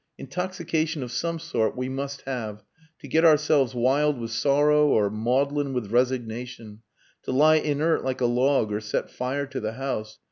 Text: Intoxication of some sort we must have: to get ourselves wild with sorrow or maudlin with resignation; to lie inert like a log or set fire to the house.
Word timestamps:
Intoxication 0.17 1.03
of 1.03 1.11
some 1.11 1.37
sort 1.37 1.77
we 1.77 1.87
must 1.87 2.21
have: 2.23 2.63
to 3.01 3.07
get 3.07 3.23
ourselves 3.23 3.75
wild 3.75 4.19
with 4.19 4.31
sorrow 4.31 4.87
or 4.87 5.11
maudlin 5.11 5.73
with 5.73 5.91
resignation; 5.91 6.81
to 7.21 7.31
lie 7.31 7.57
inert 7.57 8.03
like 8.03 8.19
a 8.19 8.25
log 8.25 8.71
or 8.71 8.81
set 8.81 9.11
fire 9.11 9.45
to 9.45 9.59
the 9.59 9.73
house. 9.73 10.17